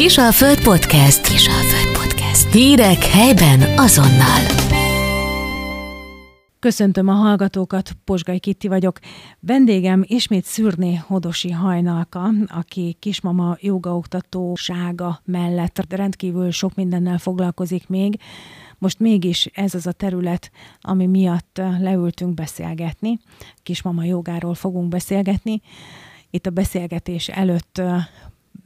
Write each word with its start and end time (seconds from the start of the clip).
Kisalföld 0.00 0.62
Podcast. 0.62 1.28
Kisalföld 1.28 1.96
Podcast. 1.98 2.52
Hírek 2.52 3.04
helyben 3.04 3.78
azonnal. 3.78 4.40
Köszöntöm 6.58 7.08
a 7.08 7.12
hallgatókat, 7.12 7.90
Posgai 8.04 8.38
Kitti 8.38 8.68
vagyok. 8.68 8.98
Vendégem 9.40 10.04
ismét 10.06 10.44
Szürné 10.44 10.94
Hodosi 10.94 11.50
Hajnalka, 11.50 12.30
aki 12.46 12.96
kismama 12.98 13.56
jogaoktatósága 13.60 15.20
mellett 15.24 15.84
rendkívül 15.88 16.50
sok 16.50 16.74
mindennel 16.74 17.18
foglalkozik 17.18 17.88
még. 17.88 18.20
Most 18.78 18.98
mégis 18.98 19.46
ez 19.46 19.74
az 19.74 19.86
a 19.86 19.92
terület, 19.92 20.50
ami 20.80 21.06
miatt 21.06 21.60
leültünk 21.80 22.34
beszélgetni. 22.34 23.18
Kismama 23.62 24.04
jogáról 24.04 24.54
fogunk 24.54 24.88
beszélgetni. 24.88 25.60
Itt 26.30 26.46
a 26.46 26.50
beszélgetés 26.50 27.28
előtt 27.28 27.82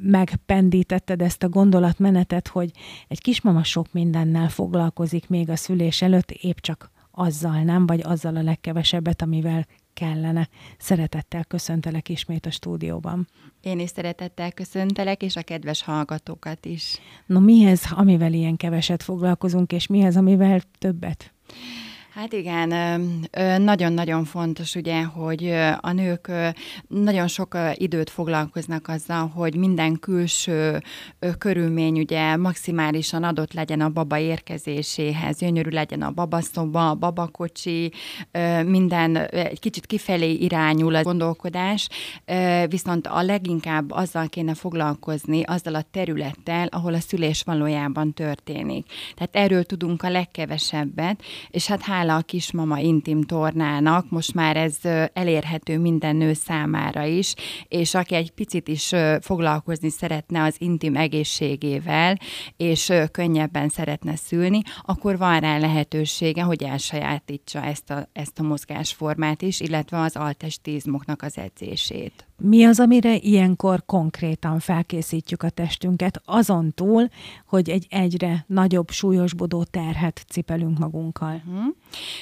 megpendítetted 0.05 1.23
ezt 1.23 1.43
a 1.43 1.49
gondolatmenetet, 1.49 2.49
hogy 2.49 2.71
egy 3.09 3.21
kismama 3.21 3.65
sok 3.65 3.93
mindennel 3.93 4.49
foglalkozik 4.49 5.29
még 5.29 5.51
a 5.51 5.57
szülés 5.57 6.03
előtt, 6.03 6.31
épp 6.31 6.57
csak 6.57 6.91
azzal 7.11 7.63
nem, 7.63 7.87
vagy 7.87 8.01
azzal 8.03 8.37
a 8.37 8.43
legkevesebbet, 8.43 9.23
amivel 9.23 9.67
kellene. 9.95 10.49
Szeretettel 10.79 11.45
köszöntelek 11.45 12.09
ismét 12.09 12.47
a 12.47 12.51
stúdióban. 12.51 13.29
Én 13.61 13.79
is 13.79 13.91
szeretettel 13.91 14.53
köszöntelek, 14.53 15.23
és 15.23 15.37
a 15.37 15.43
kedves 15.43 15.83
hallgatókat 15.83 16.67
is. 16.67 16.99
No 17.27 17.41
mihez, 17.41 17.83
amivel 17.91 18.33
ilyen 18.33 18.57
keveset 18.57 19.03
foglalkozunk, 19.03 19.73
és 19.73 19.87
mihez, 19.87 20.17
amivel 20.17 20.61
többet? 20.79 21.33
Hát 22.15 22.33
igen, 22.33 23.01
nagyon-nagyon 23.63 24.25
fontos 24.25 24.75
ugye, 24.75 25.05
hogy 25.05 25.49
a 25.81 25.93
nők 25.93 26.31
nagyon 26.89 27.29
sok 27.29 27.59
időt 27.75 28.11
foglalkoznak 28.11 28.89
azzal, 28.89 29.27
hogy 29.29 29.57
minden 29.57 29.99
külső 29.99 30.83
körülmény 31.39 31.99
ugye 31.99 32.37
maximálisan 32.37 33.23
adott 33.23 33.53
legyen 33.53 33.81
a 33.81 33.89
baba 33.89 34.19
érkezéséhez, 34.19 35.39
gyönyörű 35.39 35.71
legyen 35.71 36.03
a 36.03 36.11
babaszoba, 36.11 36.91
a 36.91 36.95
babakocsi, 36.95 37.93
minden 38.65 39.17
egy 39.17 39.61
kicsit 39.61 39.87
kifelé 39.87 40.33
irányul 40.33 40.95
a 40.95 41.03
gondolkodás, 41.03 41.89
viszont 42.69 43.07
a 43.07 43.23
leginkább 43.23 43.91
azzal 43.91 44.29
kéne 44.29 44.55
foglalkozni, 44.55 45.43
azzal 45.43 45.75
a 45.75 45.85
területtel, 45.91 46.67
ahol 46.67 46.95
a 46.95 47.01
szülés 47.01 47.43
valójában 47.43 48.13
történik. 48.13 48.87
Tehát 49.15 49.37
erről 49.37 49.65
tudunk 49.65 50.03
a 50.03 50.11
legkevesebbet, 50.11 51.23
és 51.51 51.67
hát 51.67 51.83
hála 52.05 52.19
a 52.19 52.23
kismama 52.23 52.79
intim 52.79 53.23
tornának, 53.23 54.11
most 54.11 54.35
már 54.35 54.57
ez 54.57 54.77
elérhető 55.13 55.79
minden 55.79 56.17
nő 56.17 56.33
számára 56.33 57.05
is, 57.05 57.35
és 57.69 57.95
aki 57.95 58.15
egy 58.15 58.31
picit 58.31 58.69
is 58.69 58.93
foglalkozni 59.21 59.91
szeretne 59.91 60.43
az 60.43 60.55
intim 60.59 60.97
egészségével, 60.97 62.19
és 62.57 62.93
könnyebben 63.13 63.69
szeretne 63.69 64.17
szülni, 64.17 64.63
akkor 64.83 65.19
van 65.19 65.41
rá 65.41 65.59
lehetősége, 65.59 66.43
hogy 66.43 66.63
elsajátítsa 66.63 67.63
ezt 67.63 67.91
a, 67.91 68.09
ezt 68.13 68.39
a 68.39 68.43
mozgásformát 68.43 69.43
is, 69.43 69.61
illetve 69.61 70.01
az 70.01 70.17
altestizmoknak 70.17 71.23
az 71.23 71.39
edzését. 71.39 72.27
Mi 72.37 72.65
az, 72.65 72.81
amire 72.81 73.17
ilyenkor 73.17 73.85
konkrétan 73.87 74.59
felkészítjük 74.59 75.43
a 75.43 75.51
testünket, 75.51 76.21
azon 76.25 76.73
túl, 76.75 77.09
hogy 77.47 77.71
egy 77.71 77.87
egyre 77.91 78.45
nagyobb, 78.49 78.91
súlyosbodó 78.91 79.65
terhet 79.65 80.25
cipelünk 80.29 80.79
magunkkal? 80.79 81.43
Uh-huh. 81.47 81.65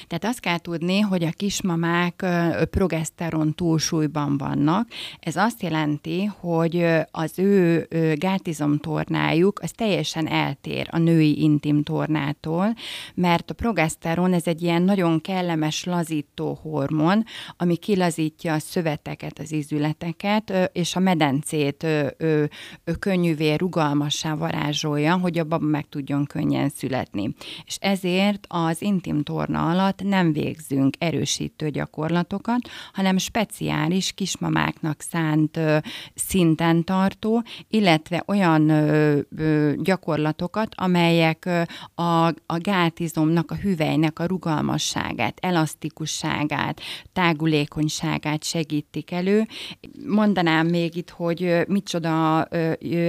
Tehát 0.07 0.25
azt 0.25 0.39
kell 0.39 0.57
tudni, 0.57 0.99
hogy 0.99 1.23
a 1.23 1.31
kismamák 1.31 2.25
progeszteron 2.69 3.53
túlsúlyban 3.53 4.37
vannak. 4.37 4.87
Ez 5.19 5.35
azt 5.35 5.61
jelenti, 5.61 6.25
hogy 6.25 6.85
az 7.11 7.39
ő 7.39 7.87
gátizomtornájuk 8.15 9.59
az 9.61 9.71
teljesen 9.71 10.27
eltér 10.27 10.87
a 10.91 10.97
női 10.97 11.41
intim 11.41 11.83
tornától, 11.83 12.73
mert 13.13 13.49
a 13.49 13.53
progeszteron 13.53 14.33
ez 14.33 14.47
egy 14.47 14.61
ilyen 14.61 14.81
nagyon 14.81 15.21
kellemes 15.21 15.83
lazító 15.83 16.59
hormon, 16.61 17.23
ami 17.57 17.75
kilazítja 17.75 18.53
a 18.53 18.59
szöveteket, 18.59 19.39
az 19.39 19.51
izületeket, 19.51 20.01
és 20.71 20.95
a 20.95 20.99
medencét 20.99 21.87
könnyűvé, 22.99 23.53
rugalmassá 23.53 24.35
varázsolja, 24.35 25.17
hogy 25.17 25.39
a 25.39 25.43
baba 25.43 25.65
meg 25.65 25.85
tudjon 25.89 26.25
könnyen 26.25 26.69
születni. 26.69 27.35
És 27.65 27.77
ezért 27.79 28.45
az 28.47 28.81
intim 28.81 29.23
torna 29.23 29.69
alatt 29.69 30.01
nem 30.03 30.33
végzünk 30.33 30.95
erősítő 30.97 31.69
gyakorlatokat, 31.69 32.69
hanem 32.93 33.17
speciális 33.17 34.11
kismamáknak 34.11 35.01
szánt 35.01 35.59
szinten 36.15 36.83
tartó, 36.83 37.43
illetve 37.67 38.23
olyan 38.25 38.71
gyakorlatokat, 39.83 40.73
amelyek 40.75 41.49
a, 41.95 42.25
a 42.27 42.57
gátizomnak, 42.57 43.51
a 43.51 43.55
hüvelynek 43.55 44.19
a 44.19 44.25
rugalmasságát, 44.25 45.37
elasztikusságát, 45.41 46.81
tágulékonyságát 47.13 48.43
segítik 48.43 49.11
elő. 49.11 49.47
Mondanám 50.07 50.67
még 50.67 50.95
itt, 50.95 51.09
hogy 51.09 51.63
micsoda 51.67 52.47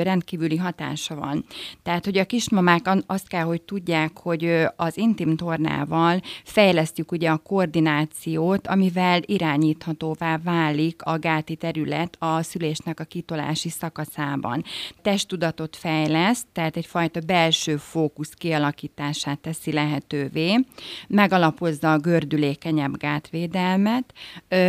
rendkívüli 0.03 0.57
hatása 0.57 1.15
van. 1.15 1.45
Tehát, 1.83 2.05
hogy 2.05 2.19
a 2.19 2.25
kismamák 2.25 2.91
azt 3.07 3.29
kell, 3.29 3.43
hogy 3.43 3.63
tudják, 3.63 4.19
hogy 4.19 4.65
az 4.77 4.97
intim 4.97 5.37
tornával 5.37 6.21
fejlesztjük 6.45 7.13
ugye 7.13 7.31
a 7.31 7.37
koordinációt, 7.37 8.67
amivel 8.67 9.21
irányíthatóvá 9.25 10.39
válik 10.45 11.03
a 11.03 11.19
gáti 11.19 11.57
terület 11.57 12.17
a 12.19 12.43
szülésnek 12.43 13.01
a 13.01 13.05
kitolási 13.05 13.69
szakaszában. 13.69 14.65
Testtudatot 15.03 15.77
fejleszt, 15.77 16.47
tehát 16.53 16.77
egyfajta 16.77 17.21
belső 17.21 17.77
fókusz 17.77 18.33
kialakítását 18.35 19.39
teszi 19.39 19.73
lehetővé, 19.73 20.65
megalapozza 21.09 21.93
a 21.93 21.99
gördülékenyebb 21.99 22.97
gátvédelmet, 22.97 24.13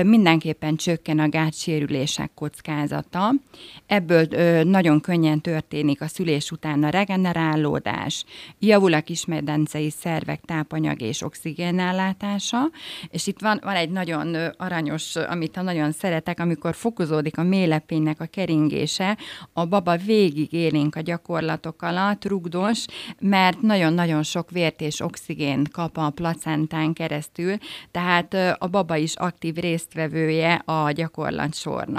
mindenképpen 0.03 0.75
csökken 0.75 1.19
a 1.19 1.27
gátsérülések 2.05 2.31
kockázata, 2.33 3.33
ebből 3.85 4.27
nagyon 4.63 5.01
könnyen 5.01 5.41
történik 5.41 6.01
a 6.01 6.07
szülés 6.07 6.51
után 6.51 6.83
a 6.83 6.89
regenerálódás, 6.89 8.25
javul 8.59 8.93
a 8.93 9.01
kismedencei 9.01 9.89
szervek 9.89 10.41
tápanyag 10.41 11.01
és 11.01 11.21
oxigén 11.21 11.79
ellátása, 11.79 12.69
és 13.09 13.27
itt 13.27 13.39
van, 13.39 13.59
van 13.63 13.75
egy 13.75 13.89
nagyon 13.89 14.35
aranyos, 14.57 15.15
amit 15.15 15.61
nagyon 15.61 15.91
szeretek, 15.91 16.39
amikor 16.39 16.75
fokozódik 16.75 17.37
a 17.37 17.43
mélepénynek 17.43 18.21
a 18.21 18.25
keringése, 18.25 19.17
a 19.53 19.65
baba 19.65 19.97
végig 19.97 20.53
élénk 20.53 20.95
a 20.95 21.01
gyakorlatok 21.01 21.81
alatt, 21.81 22.25
rugdos, 22.25 22.85
mert 23.19 23.61
nagyon-nagyon 23.61 24.23
sok 24.23 24.51
vért 24.51 24.81
és 24.81 24.99
oxigén 24.99 25.63
kap 25.71 25.97
a 25.97 26.09
placentán 26.09 26.93
keresztül, 26.93 27.57
tehát 27.91 28.33
a 28.57 28.67
baba 28.67 28.95
is 28.95 29.15
aktív 29.15 29.55
résztvevője 29.55 30.53
a 30.65 30.91
gyakorlatsornak. 30.91 31.94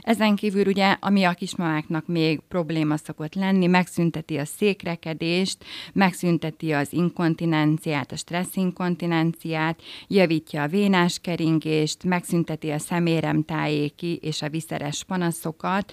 Ezen 0.00 0.36
kívül 0.36 0.66
ugye, 0.66 0.96
ami 1.00 1.24
a 1.24 1.32
kismamáknak 1.32 2.06
még 2.06 2.40
probléma 2.48 2.96
szokott 2.96 3.34
lenni, 3.34 3.66
megszünteti 3.66 4.36
a 4.36 4.44
székrekedést, 4.44 5.64
megszünteti 5.92 6.72
az 6.72 6.92
inkontinenciát, 6.92 8.12
a 8.12 8.16
stressz 8.16 8.56
inkontinenciát, 8.56 9.82
javítja 10.06 10.62
a 10.62 10.68
vénás 10.68 11.18
keringést, 11.18 12.04
megszünteti 12.04 12.70
a 12.70 12.78
szeméremtájéki 12.78 14.18
és 14.22 14.42
a 14.42 14.48
viszeres 14.48 15.04
panaszokat, 15.04 15.92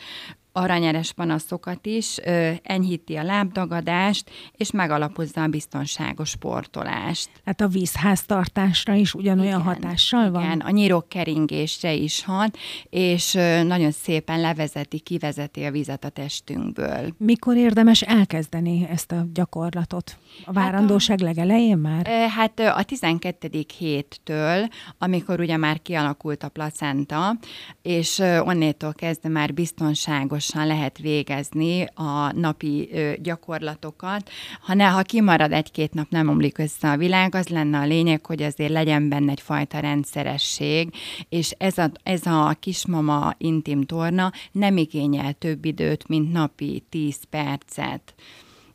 aranyeres 0.58 1.14
panaszokat 1.14 1.86
is, 1.86 2.18
enyhíti 2.64 3.16
a 3.16 3.24
lábdagadást, 3.24 4.30
és 4.52 4.72
megalapozza 4.72 5.42
a 5.42 5.48
biztonságos 5.48 6.30
sportolást. 6.30 7.30
Hát 7.46 7.62
a 7.62 7.68
vízháztartásra 7.68 8.94
is 8.94 9.14
ugyanolyan 9.14 9.60
igen, 9.60 9.74
hatással 9.74 10.32
van? 10.32 10.44
Igen, 10.44 10.60
a 10.60 10.70
nyírok 10.70 11.10
keringésre 11.10 11.94
is 11.94 12.24
hat, 12.24 12.58
és 12.90 13.34
nagyon 13.64 13.92
szépen 13.92 14.40
levezeti, 14.40 15.00
kivezeti 15.00 15.64
a 15.64 15.72
vizet 15.72 16.04
a 16.04 16.10
testünkből. 16.10 17.14
Mikor 17.18 17.56
érdemes 17.56 18.02
elkezdeni 18.02 18.88
ezt 18.90 19.12
a 19.12 19.26
gyakorlatot? 19.34 20.18
A 20.46 20.52
várandóság 20.52 21.20
hát 21.20 21.22
a, 21.22 21.26
legelején 21.26 21.78
már? 21.78 22.08
Hát 22.08 22.60
a 22.60 22.84
12. 22.84 23.66
héttől, 23.78 24.68
amikor 24.98 25.40
ugye 25.40 25.58
már 25.58 25.82
kialakult 25.82 26.44
a 26.44 26.50
placenta, 26.50 27.38
és 27.82 28.20
onnétól 28.20 28.94
kezdve 28.94 29.30
már 29.30 29.54
biztonságos 29.54 30.47
gyorsan 30.48 30.68
lehet 30.68 30.98
végezni 30.98 31.86
a 31.94 32.32
napi 32.32 32.90
gyakorlatokat. 33.22 34.30
Ha, 34.62 34.74
ne, 34.74 34.86
ha 34.86 35.02
kimarad 35.02 35.52
egy-két 35.52 35.94
nap, 35.94 36.10
nem 36.10 36.30
omlik 36.30 36.58
össze 36.58 36.90
a 36.90 36.98
világ, 36.98 37.36
az 37.36 37.48
lenne 37.48 37.80
a 37.80 37.86
lényeg, 37.86 38.26
hogy 38.26 38.44
azért 38.44 38.72
legyen 38.72 39.10
benne 39.10 39.32
egyfajta 39.32 39.80
rendszeresség, 39.80 40.90
és 41.30 41.52
ez 41.58 41.78
a, 41.78 41.92
ez 42.04 42.26
a 42.26 42.56
kismama 42.60 43.34
intim 43.38 43.84
torna 43.84 44.32
nem 44.52 44.78
igényel 44.78 45.34
több 45.34 45.66
időt, 45.66 46.08
mint 46.08 46.32
napi 46.32 46.84
10 46.90 47.18
percet 47.30 48.14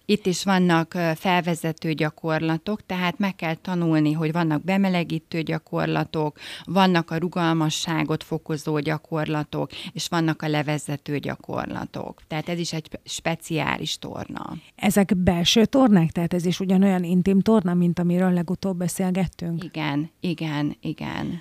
Itt 0.04 0.26
is 0.26 0.44
vannak 0.44 0.99
felvezető 1.14 1.93
gyakorlatok, 1.93 2.87
tehát 2.87 3.19
meg 3.19 3.34
kell 3.34 3.54
tanulni, 3.54 4.12
hogy 4.12 4.32
vannak 4.32 4.64
bemelegítő 4.64 5.43
gyakorlatok, 5.43 6.38
vannak 6.64 7.10
a 7.10 7.16
rugalmasságot 7.16 8.22
fokozó 8.22 8.78
gyakorlatok, 8.78 9.70
és 9.93 10.08
vannak 10.08 10.43
a 10.43 10.49
levezető 10.49 11.19
gyakorlatok. 11.19 12.22
Tehát 12.26 12.49
ez 12.49 12.58
is 12.58 12.72
egy 12.72 12.88
speciális 13.04 13.99
torna. 13.99 14.56
Ezek 14.75 15.16
belső 15.16 15.64
tornák? 15.64 16.10
Tehát 16.10 16.34
ez 16.34 16.44
is 16.44 16.60
ugyanolyan 16.60 17.05
intim 17.05 17.40
torna, 17.40 17.75
mint 17.75 17.98
amiről 17.98 18.32
legutóbb 18.32 18.76
beszélgettünk? 18.76 19.64
Igen, 19.64 20.10
igen, 20.20 20.76
igen. 20.81 21.40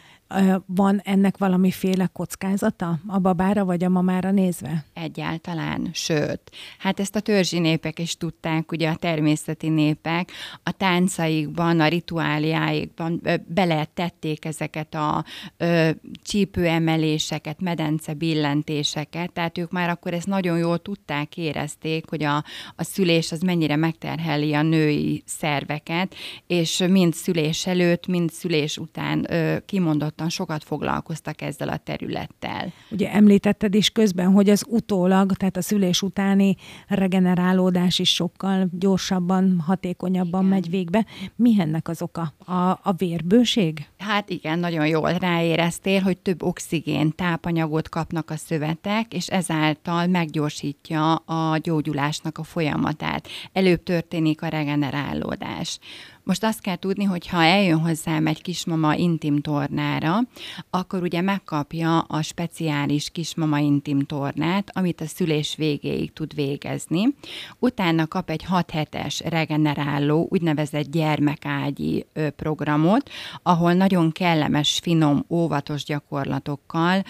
Van 0.66 1.02
ennek 1.04 1.38
valamiféle 1.38 2.10
kockázata 2.14 3.00
a 3.08 3.20
babára 3.20 3.66
vagy 3.66 3.84
a 3.84 3.90
mamára 3.90 4.32
nézve? 4.32 4.86
Egyáltalán, 4.94 5.90
sőt. 5.94 6.42
Hát 6.78 7.00
ezt 7.00 7.16
a 7.16 7.20
törzsi 7.20 7.60
népek 7.60 8.00
is 8.00 8.18
tudták, 8.18 8.72
ugye 8.72 8.90
a 8.90 8.96
természeti 8.96 9.70
népek 9.70 10.32
a 10.64 10.72
táncaikban, 10.72 11.80
a 11.80 11.88
rituáliáikban 11.88 13.22
beletették 13.48 14.46
ezeket 14.46 14.96
a 14.96 15.26
ö, 15.58 15.90
csípőemeléseket, 16.24 17.62
medence 17.62 18.14
billentéseket, 18.14 19.32
tehát 19.32 19.58
ők 19.58 19.72
már 19.72 19.90
akkor 19.90 20.14
ezt 20.14 20.28
nagyon 20.28 20.58
jól 20.58 20.80
tudták, 20.80 21.38
érezték, 21.38 22.10
hogy 22.10 22.24
a, 22.24 22.38
a 22.76 22.84
szülés 22.84 23.32
az 23.32 23.42
mennyire 23.42 23.76
megterheli 23.76 24.54
a 24.54 24.62
női 24.62 25.24
szerveket, 25.26 26.16
és 26.48 26.84
mind 26.90 27.14
szülés 27.14 27.66
előtt, 27.66 28.08
mind 28.08 28.32
szülés 28.32 28.78
után 28.78 29.34
ö, 29.34 29.58
kimondott 29.66 30.21
kimondottan 30.22 30.30
sokat 30.30 30.64
foglalkoztak 30.64 31.42
ezzel 31.42 31.70
a 31.70 31.78
területtel. 31.78 32.74
Ugye 32.92 33.12
említetted 33.12 33.76
is 33.76 33.90
közben, 33.90 34.32
hogy 34.32 34.50
az 34.50 34.66
utólag, 34.68 35.34
tehát 35.34 35.58
a 35.58 35.62
szülés 35.62 36.02
utáni 36.02 36.56
regenerálódás 36.88 38.00
is 38.00 38.14
sokkal 38.14 38.70
gyorsabban, 38.72 39.60
hatékonyabban 39.60 40.46
igen. 40.46 40.54
megy 40.54 40.70
végbe. 40.70 41.06
Mi 41.36 41.56
ennek 41.60 41.88
az 41.88 42.02
oka? 42.02 42.34
A, 42.46 42.54
a 42.84 42.94
vérbőség? 42.98 43.88
Hát 43.98 44.30
igen, 44.30 44.60
nagyon 44.60 44.88
jól 44.88 45.12
ráéreztél, 45.12 46.02
hogy 46.02 46.18
több 46.18 46.44
oxigén, 46.44 47.12
tápanyagot 47.16 47.90
kapnak 47.90 48.30
a 48.30 48.36
szövetek, 48.36 49.14
és 49.14 49.28
ezáltal 49.28 50.08
meggyorsítja 50.08 51.16
a 51.16 51.58
gyógyulásnak 51.58 52.38
a 52.38 52.44
folyamatát. 52.44 53.28
Előbb 53.54 53.84
történik 53.84 54.42
a 54.42 54.48
regenerálódás. 54.48 55.80
Most 56.24 56.44
azt 56.44 56.62
kell 56.62 56.76
tudni, 56.76 57.04
hogy 57.04 57.28
ha 57.28 57.44
eljön 57.44 57.80
hozzám 57.80 58.28
egy 58.28 58.42
kismama 58.42 58.96
intim 58.96 59.42
tornára, 59.42 60.20
akkor 60.70 61.02
ugye 61.02 61.22
megkapja 61.22 62.00
a 62.00 62.22
speciális 62.22 63.10
kismama 63.10 63.60
intim 63.60 64.00
tornát, 64.00 64.72
amit 64.74 65.02
a 65.02 65.06
szülés 65.06 65.56
végéig 65.56 66.14
tud 66.14 66.36
végezni. 66.36 67.16
Utána 67.60 68.08
kap 68.08 68.30
egy 68.30 68.44
6 68.44 68.72
hetes 68.72 69.20
regeneráló, 69.20 70.28
úgynevezett 70.30 70.92
gyermekágyi 70.92 72.06
programot, 72.36 73.10
ahol 73.44 73.74
nagyon 73.74 74.12
kellemes, 74.12 74.80
finom, 74.84 75.26
óvatos 75.30 75.84
gyakorlatokkal, 75.84 77.04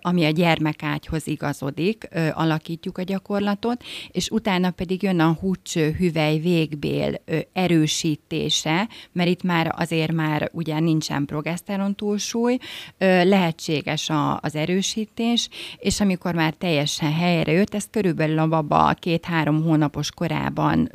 ami 0.00 0.24
a 0.24 0.30
gyermekágyhoz 0.30 1.26
igazodik, 1.26 2.08
alakítjuk 2.32 2.98
a 2.98 3.02
gyakorlatot, 3.02 3.84
és 4.10 4.28
utána 4.28 4.70
pedig 4.70 5.02
jön 5.02 5.20
a 5.20 5.36
húcső 5.40 5.90
hüvely 5.90 6.38
végbél 6.38 7.22
erősít 7.52 8.26
erősítése, 8.28 8.88
mert 9.12 9.28
itt 9.28 9.42
már 9.42 9.74
azért 9.76 10.12
már 10.12 10.50
ugye 10.52 10.78
nincsen 10.78 11.24
progeszteron 11.24 11.94
túlsúly, 11.94 12.58
lehetséges 12.98 14.10
a, 14.10 14.38
az 14.40 14.54
erősítés, 14.54 15.48
és 15.78 16.00
amikor 16.00 16.34
már 16.34 16.54
teljesen 16.54 17.12
helyre 17.12 17.52
jött, 17.52 17.74
ez 17.74 17.86
körülbelül 17.90 18.38
a 18.38 18.48
baba 18.48 18.94
két-három 18.98 19.62
hónapos 19.62 20.10
korában 20.10 20.90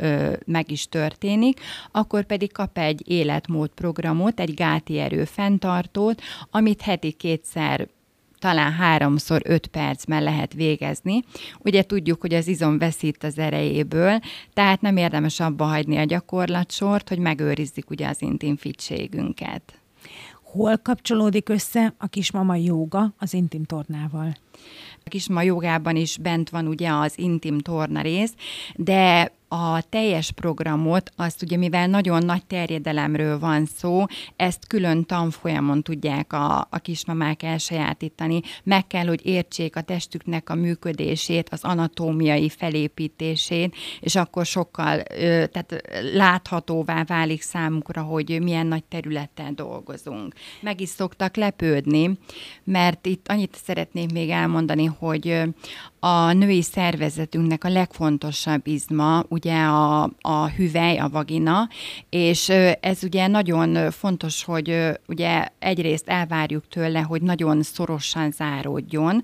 meg 0.45 0.71
is 0.71 0.87
történik, 0.87 1.59
akkor 1.91 2.23
pedig 2.23 2.51
kap 2.51 2.77
egy 2.77 3.01
életmódprogramot, 3.05 4.39
egy 4.39 4.53
gáti 4.53 4.99
erő 4.99 5.23
fenntartót, 5.25 6.21
amit 6.51 6.81
heti 6.81 7.11
kétszer 7.11 7.87
talán 8.43 8.71
háromszor 8.71 9.41
öt 9.45 9.67
percben 9.67 10.23
lehet 10.23 10.53
végezni. 10.53 11.23
Ugye 11.59 11.83
tudjuk, 11.83 12.21
hogy 12.21 12.33
az 12.33 12.47
izom 12.47 12.77
veszít 12.77 13.23
az 13.23 13.37
erejéből, 13.37 14.19
tehát 14.53 14.81
nem 14.81 14.97
érdemes 14.97 15.39
abba 15.39 15.65
hagyni 15.65 15.97
a 15.97 16.03
gyakorlatsort, 16.03 17.09
hogy 17.09 17.17
megőrizzük 17.17 17.89
ugye 17.89 18.07
az 18.07 18.21
intim 18.21 18.55
fitségünket. 18.55 19.81
Hol 20.43 20.77
kapcsolódik 20.77 21.49
össze 21.49 21.93
a 21.97 22.07
kismama 22.07 22.55
jóga 22.55 23.13
az 23.17 23.33
intim 23.33 23.63
tornával? 23.63 24.35
A 25.05 25.09
kismama 25.09 25.41
jogában 25.41 25.95
is 25.95 26.17
bent 26.17 26.49
van 26.49 26.67
ugye 26.67 26.89
az 26.89 27.17
intim 27.17 27.59
torna 27.59 28.01
rész, 28.01 28.33
de 28.75 29.31
a 29.53 29.81
teljes 29.89 30.31
programot, 30.31 31.11
azt 31.15 31.41
ugye 31.41 31.57
mivel 31.57 31.87
nagyon 31.87 32.25
nagy 32.25 32.45
terjedelemről 32.45 33.39
van 33.39 33.65
szó, 33.65 34.05
ezt 34.35 34.67
külön 34.67 35.05
tanfolyamon 35.05 35.81
tudják 35.81 36.33
a, 36.33 36.67
a 36.69 36.77
kismamák 36.81 37.43
elsajátítani. 37.43 38.41
Meg 38.63 38.87
kell, 38.87 39.05
hogy 39.05 39.25
értsék 39.25 39.75
a 39.75 39.81
testüknek 39.81 40.49
a 40.49 40.55
működését, 40.55 41.49
az 41.49 41.63
anatómiai 41.63 42.49
felépítését, 42.49 43.75
és 43.99 44.15
akkor 44.15 44.45
sokkal 44.45 45.03
tehát 45.51 45.81
láthatóvá 46.13 47.03
válik 47.03 47.41
számukra, 47.41 48.01
hogy 48.01 48.41
milyen 48.41 48.67
nagy 48.67 48.83
területen 48.83 49.55
dolgozunk. 49.55 50.33
Meg 50.61 50.81
is 50.81 50.89
szoktak 50.89 51.35
lepődni, 51.35 52.17
mert 52.63 53.05
itt 53.05 53.27
annyit 53.27 53.57
szeretnék 53.63 54.11
még 54.11 54.29
elmondani, 54.29 54.85
hogy 54.85 55.43
a 56.05 56.33
női 56.33 56.61
szervezetünknek 56.61 57.63
a 57.63 57.69
legfontosabb 57.69 58.67
izma, 58.67 59.23
ugye 59.27 59.63
a, 59.63 60.01
a 60.21 60.47
hüvely, 60.55 60.97
a 60.97 61.09
vagina, 61.09 61.69
és 62.09 62.49
ez 62.79 63.03
ugye 63.03 63.27
nagyon 63.27 63.91
fontos, 63.91 64.43
hogy 64.43 64.79
ugye 65.07 65.47
egyrészt 65.59 66.09
elvárjuk 66.09 66.67
tőle, 66.67 66.99
hogy 66.99 67.21
nagyon 67.21 67.61
szorosan 67.61 68.31
záródjon, 68.31 69.21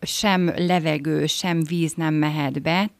sem 0.00 0.52
levegő, 0.56 1.26
sem 1.26 1.62
víz 1.62 1.92
nem 1.94 2.14
mehet 2.14 2.62
be, 2.62 2.90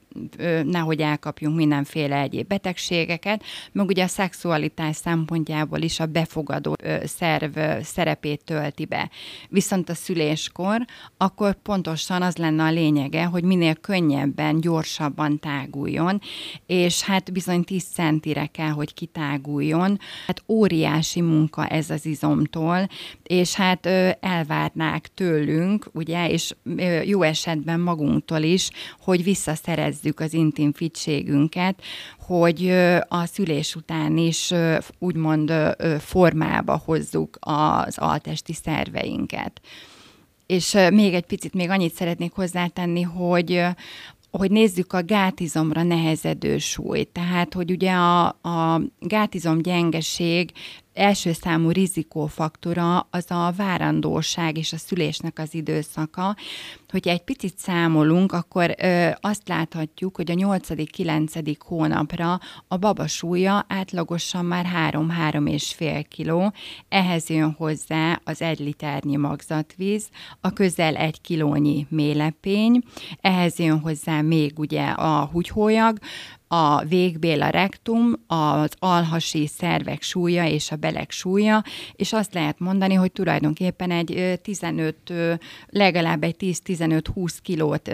nehogy 0.64 1.00
elkapjunk 1.00 1.56
mindenféle 1.56 2.20
egyéb 2.20 2.46
betegségeket, 2.46 3.42
meg 3.72 3.86
ugye 3.86 4.04
a 4.04 4.06
szexualitás 4.06 4.96
szempontjából 4.96 5.80
is 5.80 6.00
a 6.00 6.06
befogadó 6.06 6.76
szerv 7.04 7.58
szerepét 7.82 8.44
tölti 8.44 8.84
be. 8.84 9.10
Viszont 9.48 9.88
a 9.88 9.94
szüléskor, 9.94 10.84
akkor 11.16 11.54
pontosan 11.62 12.22
az 12.22 12.36
lenne 12.36 12.62
a 12.62 12.70
lényege, 12.70 13.24
hogy 13.24 13.42
minél 13.42 13.74
könnyebben, 13.74 14.60
gyorsabban 14.60 15.38
táguljon, 15.38 16.20
és 16.66 17.02
hát 17.02 17.32
bizony 17.32 17.64
10 17.64 17.84
centire 17.84 18.46
kell, 18.46 18.70
hogy 18.70 18.94
kitáguljon. 18.94 19.98
Hát 20.26 20.42
óriási 20.46 21.20
munka 21.20 21.66
ez 21.66 21.90
az 21.90 22.06
izomtól, 22.06 22.88
és 23.22 23.54
hát 23.54 23.86
elvárnák 24.20 25.08
tőlünk, 25.14 25.90
ugye, 25.92 26.30
és 26.30 26.54
jó 27.04 27.22
esetben 27.22 27.80
magunktól 27.80 28.42
is, 28.42 28.70
hogy 29.00 29.24
visszaszerezzük 29.24 30.07
megőrizzük 30.08 30.20
az 30.20 30.32
intim 30.32 30.72
fitségünket, 30.72 31.82
hogy 32.18 32.70
a 33.08 33.26
szülés 33.26 33.74
után 33.74 34.16
is 34.16 34.52
úgymond 34.98 35.52
formába 36.00 36.82
hozzuk 36.84 37.38
az 37.40 37.98
altesti 37.98 38.52
szerveinket. 38.52 39.60
És 40.46 40.76
még 40.90 41.14
egy 41.14 41.26
picit 41.26 41.54
még 41.54 41.70
annyit 41.70 41.94
szeretnék 41.94 42.32
hozzátenni, 42.32 43.02
hogy 43.02 43.62
hogy 44.30 44.50
nézzük 44.50 44.92
a 44.92 45.02
gátizomra 45.02 45.82
nehezedő 45.82 46.58
súlyt. 46.58 47.08
Tehát, 47.08 47.54
hogy 47.54 47.70
ugye 47.70 47.92
a, 47.92 48.26
a 48.26 48.80
gátizom 49.00 49.62
gyengeség 49.62 50.52
első 50.98 51.32
számú 51.32 51.70
rizikófaktora 51.70 53.06
az 53.10 53.30
a 53.30 53.52
várandóság 53.56 54.56
és 54.56 54.72
a 54.72 54.76
szülésnek 54.76 55.38
az 55.38 55.54
időszaka. 55.54 56.36
Hogyha 56.90 57.10
egy 57.10 57.22
picit 57.22 57.58
számolunk, 57.58 58.32
akkor 58.32 58.74
ö, 58.78 59.08
azt 59.20 59.48
láthatjuk, 59.48 60.16
hogy 60.16 60.30
a 60.30 60.34
8.-9. 60.34 61.54
hónapra 61.58 62.40
a 62.68 62.76
baba 62.76 63.06
súlya 63.06 63.64
átlagosan 63.68 64.44
már 64.44 64.66
3-3 64.92 65.50
és 65.50 65.74
fél 65.74 66.04
kiló, 66.04 66.52
ehhez 66.88 67.28
jön 67.28 67.54
hozzá 67.58 68.20
az 68.24 68.42
egy 68.42 68.58
liternyi 68.58 69.16
magzatvíz, 69.16 70.08
a 70.40 70.52
közel 70.52 70.96
egy 70.96 71.20
kilónyi 71.20 71.86
mélepény, 71.88 72.82
ehhez 73.20 73.58
jön 73.58 73.80
hozzá 73.80 74.20
még 74.20 74.58
ugye 74.58 74.84
a 74.84 75.24
húgyhólyag, 75.24 75.98
a 76.48 76.84
végbél, 76.84 77.42
a 77.42 77.48
rektum, 77.48 78.12
az 78.26 78.70
alhasi 78.78 79.46
szervek 79.46 80.02
súlya 80.02 80.48
és 80.48 80.70
a 80.70 80.76
belek 80.76 81.10
súlya, 81.10 81.64
és 81.92 82.12
azt 82.12 82.34
lehet 82.34 82.58
mondani, 82.58 82.94
hogy 82.94 83.12
tulajdonképpen 83.12 83.90
egy 83.90 84.40
15, 84.42 84.96
legalább 85.66 86.22
egy 86.22 86.36
10-15-20 86.38 87.36
kilót 87.42 87.90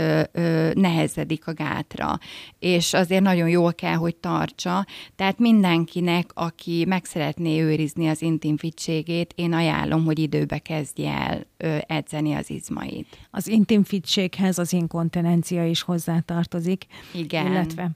nehezedik 0.75 1.47
a 1.47 1.55
gátra, 1.55 2.19
és 2.59 2.93
azért 2.93 3.23
nagyon 3.23 3.49
jól 3.49 3.75
kell, 3.75 3.95
hogy 3.95 4.17
tartsa, 4.17 4.87
tehát 5.17 5.39
mindenkinek, 5.39 6.31
aki 6.35 6.85
meg 6.89 7.05
szeretné 7.05 7.61
őrizni 7.61 8.09
az 8.09 8.23
intim 8.23 8.57
fitségét, 8.57 9.33
én 9.37 9.53
ajánlom, 9.53 10.05
hogy 10.05 10.19
időbe 10.19 10.59
kezdje 10.59 11.13
el 11.13 11.47
edzeni 11.87 12.35
az 12.35 12.51
izmait. 12.51 13.19
Az 13.31 13.49
intim 13.49 13.85
fitséghez 13.85 14.59
az 14.59 14.73
inkontinencia 14.73 15.67
is 15.67 15.83
hozzátartozik. 15.83 16.87
Igen. 17.13 17.47
Illetve 17.47 17.91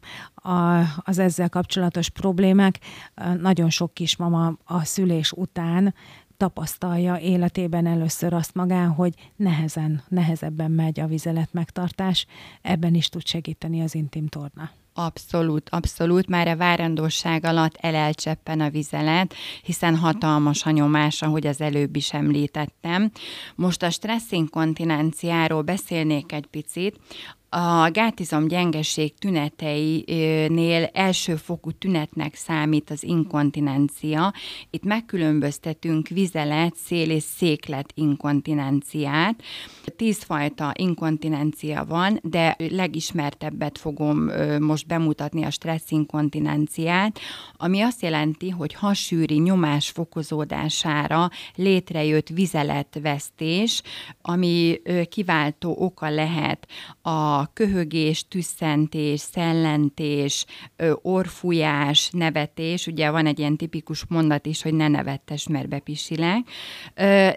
a, 0.49 0.85
az 0.97 1.19
ezzel 1.19 1.49
kapcsolatos 1.49 2.09
problémák. 2.09 2.78
Nagyon 3.40 3.71
sok 3.71 3.95
kismama 3.95 4.52
a 4.64 4.85
szülés 4.85 5.33
után 5.33 5.95
tapasztalja 6.37 7.19
életében 7.19 7.87
először 7.87 8.33
azt 8.33 8.55
magán, 8.55 8.88
hogy 8.88 9.14
nehezen, 9.37 10.02
nehezebben 10.09 10.71
megy 10.71 11.00
a 11.00 11.07
vizelet 11.07 11.52
megtartás, 11.52 12.26
ebben 12.62 12.95
is 12.95 13.09
tud 13.09 13.26
segíteni 13.26 13.83
az 13.83 13.95
intim 13.95 14.26
torna. 14.26 14.71
Abszolút, 14.95 15.69
abszolút. 15.69 16.28
Már 16.28 16.49
a 16.49 16.57
várandóság 16.57 17.45
alatt 17.45 17.76
elelcseppen 17.81 18.61
a 18.61 18.71
vizelet, 18.71 19.35
hiszen 19.62 19.97
hatalmas 19.97 20.64
a 20.64 20.71
nyomás, 20.71 21.23
ahogy 21.23 21.47
az 21.47 21.61
előbb 21.61 21.97
is 21.97 22.12
említettem. 22.12 23.11
Most 23.55 23.83
a 23.83 23.90
stresszinkontinenciáról 23.90 25.62
beszélnék 25.62 26.33
egy 26.33 26.47
picit 26.47 26.97
a 27.50 27.90
gátizom 27.90 28.49
gyengeség 28.49 29.14
tüneteinél 29.19 30.90
elsőfokú 30.93 31.71
tünetnek 31.71 32.35
számít 32.35 32.90
az 32.90 33.02
inkontinencia. 33.02 34.33
Itt 34.71 34.85
megkülönböztetünk 34.85 36.09
vizelet, 36.09 36.75
szél 36.76 37.11
és 37.11 37.23
széklet 37.23 37.93
inkontinenciát. 37.95 39.43
Tízfajta 39.97 40.73
inkontinencia 40.76 41.85
van, 41.85 42.21
de 42.23 42.57
legismertebbet 42.71 43.78
fogom 43.78 44.31
most 44.61 44.87
bemutatni 44.87 45.45
a 45.45 45.50
stressz 45.50 45.90
inkontinenciát, 45.90 47.19
ami 47.57 47.81
azt 47.81 48.02
jelenti, 48.02 48.49
hogy 48.50 48.75
hasűri 48.75 49.38
nyomás 49.38 49.90
fokozódására 49.90 51.31
létrejött 51.55 52.28
vizeletvesztés, 52.28 53.83
ami 54.23 54.81
kiváltó 55.09 55.76
oka 55.78 56.11
lehet 56.11 56.67
a 57.02 57.38
köhögés, 57.47 58.28
tüsszentés, 58.28 59.21
szellentés, 59.21 60.45
orfújás, 61.02 62.11
nevetés, 62.12 62.87
ugye 62.87 63.11
van 63.11 63.26
egy 63.26 63.38
ilyen 63.38 63.57
tipikus 63.57 64.04
mondat 64.09 64.47
is, 64.47 64.62
hogy 64.62 64.75
ne 64.75 64.88
nevettes, 64.88 65.49
mert 65.49 65.68
bepisilek. 65.68 66.49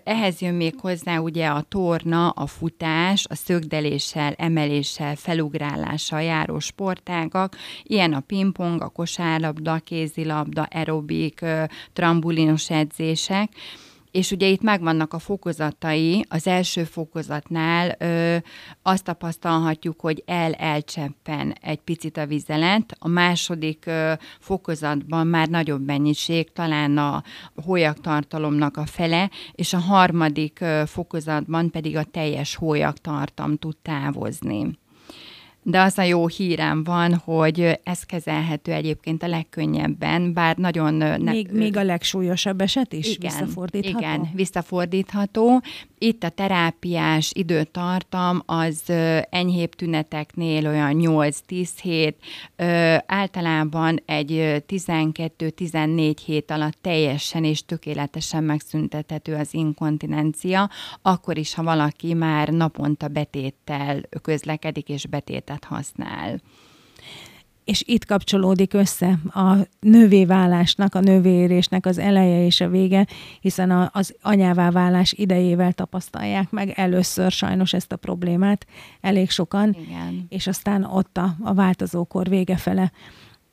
Ehhez 0.04 0.42
jön 0.42 0.54
még 0.54 0.76
hozzá 0.80 1.18
ugye 1.18 1.48
a 1.48 1.62
torna, 1.62 2.30
a 2.30 2.46
futás, 2.46 3.26
a 3.30 3.36
szögdeléssel, 3.36 4.34
emeléssel, 4.34 5.16
felugrálással 5.16 6.22
járó 6.22 6.60
sportágak, 6.60 7.56
ilyen 7.84 8.14
a 8.14 8.20
pingpong, 8.20 8.82
a 8.82 8.90
kosárlabda, 8.90 9.80
kézilabda, 9.80 10.64
aerobik, 10.64 11.46
trambulinos 11.94 12.70
edzések, 12.70 13.50
és 14.12 14.32
ugye 14.32 14.48
itt 14.48 14.62
megvannak 14.62 15.14
a 15.14 15.20
fokozatai, 15.20 16.26
az 16.30 16.48
első 16.48 16.84
fokozatnál 16.84 17.96
ö, 18.00 18.38
azt 18.82 19.04
tapasztalhatjuk, 19.04 20.00
hogy 20.00 20.24
el-elcseppen 20.26 21.56
egy 21.62 21.80
picit 21.80 22.18
a 22.18 22.26
vizelet, 22.26 22.96
a 23.00 23.08
második 23.08 23.84
ö, 23.86 24.14
fokozatban 24.40 25.28
már 25.28 25.48
nagyobb 25.48 25.86
mennyiség, 25.86 26.52
talán 26.52 26.98
a 26.98 27.24
hólyagtartalomnak 27.56 28.78
a 28.78 28.86
fele, 28.86 29.30
és 29.52 29.74
a 29.74 29.80
harmadik 29.80 30.60
ö, 30.62 30.84
fokozatban 30.86 31.70
pedig 31.70 31.96
a 31.96 32.04
teljes 32.04 32.56
hólyagtartam 32.56 33.58
tud 33.58 33.78
távozni 33.82 34.80
de 35.64 35.82
az 35.82 35.98
a 35.98 36.02
jó 36.02 36.28
hírem 36.28 36.84
van, 36.84 37.16
hogy 37.16 37.80
ez 37.84 38.04
kezelhető 38.04 38.72
egyébként 38.72 39.24
a 39.24 39.28
legkönnyebben, 39.28 40.34
bár 40.34 40.58
nagyon... 40.58 40.94
Ne... 40.94 41.18
Még, 41.18 41.52
még 41.52 41.78
a 41.78 41.84
legsúlyosabb 41.84 42.62
eset 42.62 42.94
is 42.94 43.08
igen, 43.08 43.32
visszafordítható? 43.32 43.98
Igen, 43.98 44.30
visszafordítható. 44.34 45.62
Itt 45.98 46.24
a 46.24 46.30
terápiás 46.30 47.32
időtartam 47.36 48.42
az 48.46 48.82
enyhébb 49.30 49.76
tüneteknél 49.76 50.68
olyan 50.68 50.94
8-10 51.00 51.70
hét, 51.82 52.18
általában 53.06 54.02
egy 54.06 54.64
12-14 54.68 56.16
hét 56.26 56.52
alatt 56.52 56.78
teljesen 56.82 57.44
és 57.44 57.66
tökéletesen 57.66 58.44
megszüntethető 58.44 59.36
az 59.36 59.54
inkontinencia, 59.54 60.70
akkor 61.02 61.38
is, 61.38 61.54
ha 61.54 61.64
valaki 61.64 62.14
már 62.14 62.50
naponta 62.50 63.08
betéttel 63.08 64.02
közlekedik 64.22 64.90
és 64.90 65.06
betétet 65.52 65.64
használ 65.64 66.40
és 67.64 67.84
itt 67.86 68.06
kapcsolódik 68.06 68.74
össze 68.74 69.20
a 69.34 69.56
nővéválásnak, 69.80 70.96
a 70.96 71.00
nővérésnek 71.00 71.86
az 71.86 71.98
eleje 71.98 72.46
és 72.46 72.62
a 72.62 72.70
vége, 72.70 73.08
hiszen 73.42 73.72
a, 73.72 73.90
az 73.94 74.16
anyává 74.22 74.72
válás 74.72 75.14
idejével 75.14 75.74
tapasztalják 75.74 76.50
meg 76.50 76.74
először 76.76 77.32
sajnos 77.32 77.74
ezt 77.74 77.92
a 77.92 77.96
problémát 77.96 78.66
elég 79.02 79.30
sokan, 79.30 79.76
Igen. 79.88 80.26
és 80.30 80.48
aztán 80.48 80.84
ott 80.84 81.18
a, 81.18 81.36
a 81.44 81.54
változókor 81.54 82.30
vége 82.30 82.58
fele 82.58 82.92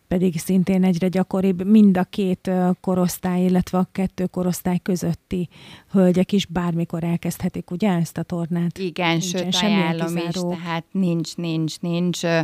pedig 0.08 0.38
szintén 0.38 0.84
egyre 0.84 1.08
gyakoribb 1.08 1.66
mind 1.66 1.96
a 1.96 2.04
két 2.04 2.50
korosztály, 2.80 3.44
illetve 3.44 3.78
a 3.78 3.88
kettő 3.92 4.26
korosztály 4.26 4.78
közötti 4.82 5.48
hölgyek 5.90 6.32
is 6.32 6.46
bármikor 6.46 7.04
elkezdhetik, 7.04 7.70
ugye, 7.70 7.90
ezt 7.90 8.18
a 8.18 8.22
tornát? 8.22 8.78
Igen, 8.78 9.10
Nincsen 9.10 9.50
sőt, 9.50 9.62
ajánlom 9.62 10.16
is, 10.16 10.32
tehát 10.32 10.84
nincs, 10.90 11.36
nincs, 11.36 11.80
nincs, 11.80 12.24
ö, 12.24 12.40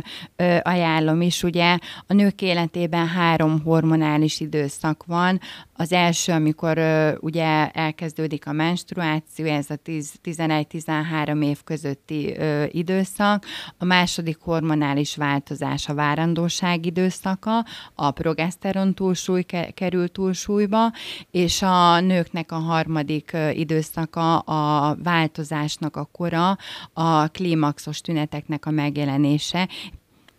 ajánlom 0.61 1.21
is, 1.21 1.43
ugye. 1.43 1.77
A 2.07 2.13
nők 2.13 2.41
életében 2.41 3.07
három 3.07 3.61
hormonális 3.63 4.39
időszak 4.39 5.03
van. 5.05 5.39
Az 5.77 5.91
első, 5.91 6.31
amikor 6.31 6.77
ö, 6.77 7.15
ugye 7.19 7.69
elkezdődik 7.71 8.47
a 8.47 8.51
menstruáció, 8.51 9.45
ez 9.45 9.69
a 9.69 9.75
11-13 10.23 11.43
év 11.43 11.63
közötti 11.63 12.35
ö, 12.37 12.63
időszak. 12.71 13.45
A 13.77 13.85
második 13.85 14.37
hormonális 14.39 15.15
változás 15.15 15.89
a 15.89 15.93
várandóság 15.93 16.85
időszaka, 16.85 17.65
a 17.95 18.11
progeszteron 18.11 18.93
túlsúly 18.93 19.43
kerül 19.73 20.11
túlsúlyba, 20.11 20.91
és 21.31 21.61
a 21.61 21.99
nőknek 21.99 22.51
a 22.51 22.59
harmadik 22.59 23.37
időszaka 23.53 24.37
a 24.37 24.95
változásnak 25.03 25.95
a 25.95 26.09
kora, 26.11 26.57
a 26.93 27.27
klímaxos 27.27 28.01
tüneteknek 28.01 28.65
a 28.65 28.71
megjelenése, 28.71 29.67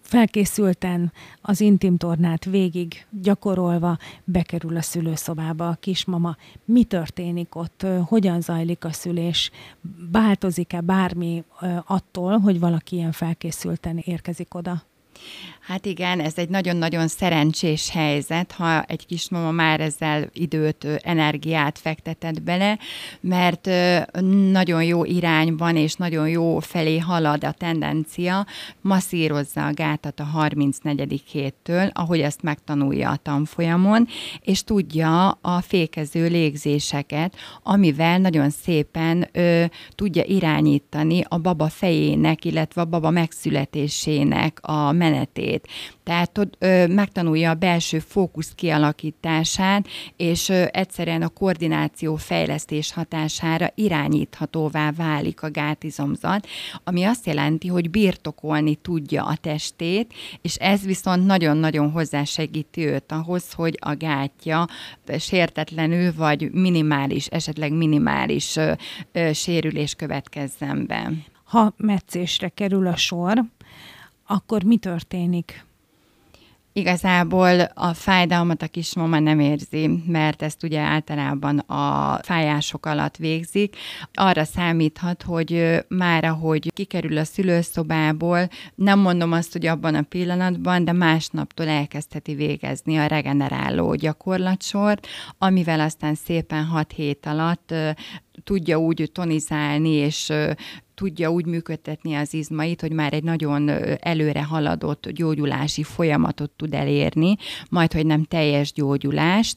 felkészülten 0.06 1.12
az 1.40 1.60
intim 1.60 1.96
tornát 1.96 2.44
végig 2.44 3.06
gyakorolva 3.22 3.98
bekerül 4.24 4.76
a 4.76 4.82
szülőszobába 4.82 5.68
a 5.68 5.76
kismama. 5.80 6.36
Mi 6.64 6.84
történik 6.84 7.54
ott? 7.54 7.86
Hogyan 8.04 8.40
zajlik 8.40 8.84
a 8.84 8.92
szülés? 8.92 9.50
Változik-e 10.12 10.80
bármi 10.80 11.44
attól, 11.86 12.38
hogy 12.38 12.60
valaki 12.60 12.96
ilyen 12.96 13.12
felkészülten 13.12 13.98
érkezik 13.98 14.54
oda? 14.54 14.82
Hát 15.66 15.86
igen, 15.86 16.20
ez 16.20 16.32
egy 16.36 16.48
nagyon-nagyon 16.48 17.08
szerencsés 17.08 17.90
helyzet, 17.90 18.52
ha 18.52 18.82
egy 18.82 19.06
kismama 19.06 19.50
már 19.50 19.80
ezzel 19.80 20.30
időt, 20.32 20.86
energiát 21.02 21.78
fektetett 21.78 22.42
bele, 22.42 22.78
mert 23.20 23.70
nagyon 24.50 24.84
jó 24.84 25.04
irányban 25.04 25.76
és 25.76 25.94
nagyon 25.94 26.28
jó 26.28 26.58
felé 26.58 26.98
halad 26.98 27.44
a 27.44 27.52
tendencia, 27.52 28.46
masszírozza 28.80 29.66
a 29.66 29.72
gátat 29.72 30.20
a 30.20 30.24
34. 30.24 31.22
héttől, 31.30 31.90
ahogy 31.92 32.20
ezt 32.20 32.42
megtanulja 32.42 33.10
a 33.10 33.16
tanfolyamon, 33.16 34.06
és 34.40 34.64
tudja 34.64 35.30
a 35.30 35.60
fékező 35.60 36.26
légzéseket, 36.26 37.36
amivel 37.62 38.18
nagyon 38.18 38.50
szépen 38.50 39.28
ö, 39.32 39.64
tudja 39.94 40.24
irányítani 40.24 41.24
a 41.28 41.38
baba 41.38 41.68
fejének, 41.68 42.44
illetve 42.44 42.80
a 42.80 42.84
baba 42.84 43.10
megszületésének 43.10 44.58
a 44.62 44.92
menetét 44.92 45.54
részét. 45.56 45.68
Tehát 46.02 46.38
ott 46.38 46.54
ö, 46.58 46.86
megtanulja 46.86 47.50
a 47.50 47.54
belső 47.54 47.98
fókusz 47.98 48.52
kialakítását, 48.54 49.86
és 50.16 50.48
ö, 50.48 50.64
egyszerűen 50.70 51.22
a 51.22 51.28
koordináció 51.28 52.16
fejlesztés 52.16 52.92
hatására 52.92 53.70
irányíthatóvá 53.74 54.90
válik 54.90 55.42
a 55.42 55.50
gátizomzat, 55.50 56.46
ami 56.84 57.04
azt 57.04 57.26
jelenti, 57.26 57.68
hogy 57.68 57.90
birtokolni 57.90 58.74
tudja 58.74 59.24
a 59.24 59.36
testét, 59.36 60.14
és 60.42 60.54
ez 60.54 60.84
viszont 60.84 61.26
nagyon-nagyon 61.26 61.90
hozzásegíti 61.90 62.86
őt 62.86 63.12
ahhoz, 63.12 63.52
hogy 63.52 63.78
a 63.80 63.94
gátja 63.94 64.66
sértetlenül 65.18 66.12
vagy 66.16 66.52
minimális, 66.52 67.26
esetleg 67.26 67.72
minimális 67.72 68.56
ö, 68.56 68.72
ö, 69.12 69.32
sérülés 69.32 69.94
következzen 69.94 70.86
be. 70.86 71.12
Ha 71.44 71.74
meccésre 71.76 72.48
kerül 72.48 72.86
a 72.86 72.96
sor, 72.96 73.44
akkor 74.26 74.62
mi 74.62 74.76
történik? 74.76 75.64
Igazából 76.76 77.60
a 77.60 77.92
fájdalmat 77.94 78.62
a 78.62 78.66
kismama 78.66 79.18
nem 79.18 79.40
érzi, 79.40 80.02
mert 80.06 80.42
ezt 80.42 80.62
ugye 80.62 80.80
általában 80.80 81.58
a 81.58 82.18
fájások 82.22 82.86
alatt 82.86 83.16
végzik. 83.16 83.76
Arra 84.14 84.44
számíthat, 84.44 85.22
hogy 85.22 85.84
már 85.88 86.24
ahogy 86.24 86.72
kikerül 86.74 87.18
a 87.18 87.24
szülőszobából, 87.24 88.48
nem 88.74 88.98
mondom 88.98 89.32
azt, 89.32 89.52
hogy 89.52 89.66
abban 89.66 89.94
a 89.94 90.02
pillanatban, 90.02 90.84
de 90.84 90.92
másnaptól 90.92 91.68
elkezdheti 91.68 92.34
végezni 92.34 92.96
a 92.96 93.06
regeneráló 93.06 93.94
gyakorlatsort, 93.94 95.06
amivel 95.38 95.80
aztán 95.80 96.14
szépen 96.14 96.64
6 96.64 96.92
hét 96.92 97.26
alatt 97.26 97.74
tudja 98.44 98.78
úgy 98.78 99.10
tonizálni, 99.12 99.90
és 99.90 100.32
tudja 100.94 101.30
úgy 101.30 101.46
működtetni 101.46 102.14
az 102.14 102.34
izmait, 102.34 102.80
hogy 102.80 102.92
már 102.92 103.12
egy 103.12 103.22
nagyon 103.22 103.70
előre 104.00 104.44
haladott 104.44 105.08
gyógyulási 105.08 105.82
folyamatot 105.82 106.50
tud 106.50 106.74
elérni, 106.74 107.36
majd, 107.70 107.92
hogy 107.92 108.06
nem 108.06 108.24
teljes 108.24 108.72
gyógyulást, 108.72 109.56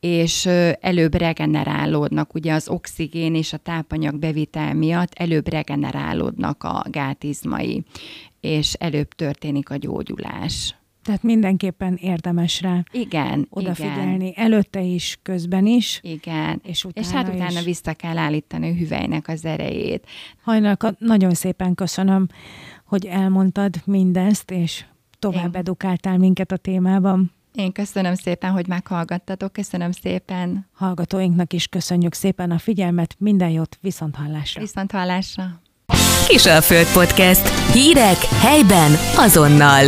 és 0.00 0.46
előbb 0.80 1.14
regenerálódnak. 1.14 2.34
Ugye 2.34 2.52
az 2.52 2.68
oxigén 2.68 3.34
és 3.34 3.52
a 3.52 3.56
tápanyag 3.56 4.18
bevitel 4.18 4.74
miatt 4.74 5.12
előbb 5.14 5.48
regenerálódnak 5.48 6.64
a 6.64 6.84
gátizmai, 6.90 7.84
és 8.40 8.72
előbb 8.72 9.08
történik 9.08 9.70
a 9.70 9.76
gyógyulás. 9.76 10.74
Tehát 11.10 11.24
mindenképpen 11.24 11.94
érdemes 11.94 12.60
rá 12.60 12.82
igen, 12.92 13.46
odafigyelni. 13.50 14.26
Igen. 14.26 14.44
Előtte 14.44 14.80
is, 14.80 15.18
közben 15.22 15.66
is. 15.66 16.00
Igen. 16.02 16.60
És, 16.64 16.84
utána 16.84 17.06
és 17.06 17.12
hát 17.12 17.28
utána 17.28 17.58
is. 17.58 17.64
vissza 17.64 17.92
kell 17.92 18.18
állítani 18.18 18.70
a 18.70 18.74
hüvelynek 18.74 19.28
az 19.28 19.44
erejét. 19.44 20.06
Hajnalka, 20.42 20.94
nagyon 20.98 21.34
szépen 21.34 21.74
köszönöm, 21.74 22.26
hogy 22.84 23.06
elmondtad 23.06 23.74
mindezt, 23.84 24.50
és 24.50 24.84
tovább 25.18 25.54
Én. 25.54 25.60
edukáltál 25.60 26.18
minket 26.18 26.52
a 26.52 26.56
témában. 26.56 27.32
Én 27.54 27.72
köszönöm 27.72 28.14
szépen, 28.14 28.50
hogy 28.50 28.66
meghallgattatok, 28.66 29.52
köszönöm 29.52 29.90
szépen. 29.90 30.66
Hallgatóinknak 30.72 31.52
is 31.52 31.66
köszönjük 31.66 32.14
szépen 32.14 32.50
a 32.50 32.58
figyelmet, 32.58 33.14
minden 33.18 33.50
jót, 33.50 33.78
viszont 33.80 34.16
hallásra. 34.16 34.60
Viszont 34.60 34.92
hallásra. 34.92 35.60
Kisalföld 36.28 36.92
Podcast. 36.92 37.72
Hírek 37.72 38.18
helyben 38.18 38.90
azonnal. 39.16 39.86